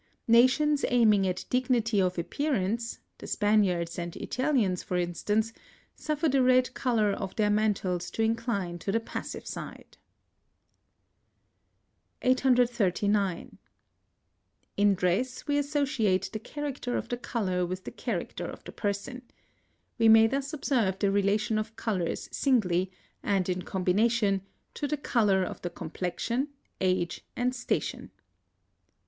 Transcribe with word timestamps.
Nations 0.27 0.83
aiming 0.87 1.27
at 1.27 1.45
dignity 1.51 2.01
of 2.01 2.17
appearance, 2.17 2.97
the 3.19 3.27
Spaniards 3.27 3.99
and 3.99 4.15
Italians 4.17 4.81
for 4.81 4.97
instance, 4.97 5.53
suffer 5.95 6.27
the 6.27 6.41
red 6.41 6.73
colour 6.73 7.11
of 7.11 7.35
their 7.35 7.51
mantles 7.51 8.09
to 8.09 8.23
incline 8.23 8.79
to 8.79 8.91
the 8.91 8.99
passive 8.99 9.45
side. 9.45 9.97
839. 12.23 13.59
In 14.75 14.95
dress 14.95 15.45
we 15.45 15.59
associate 15.59 16.31
the 16.33 16.39
character 16.39 16.97
of 16.97 17.07
the 17.09 17.17
colour 17.17 17.63
with 17.63 17.83
the 17.83 17.91
character 17.91 18.47
of 18.47 18.63
the 18.63 18.71
person. 18.71 19.21
We 19.99 20.09
may 20.09 20.25
thus 20.25 20.51
observe 20.51 20.97
the 20.97 21.11
relation 21.11 21.59
of 21.59 21.75
colours 21.75 22.27
singly, 22.31 22.89
and 23.21 23.47
in 23.47 23.61
combination, 23.61 24.41
to 24.73 24.87
the 24.87 24.97
colour 24.97 25.43
of 25.43 25.61
the 25.61 25.69
complexion, 25.69 26.47
age, 26.79 27.23
and 27.35 27.53
station. 27.53 28.09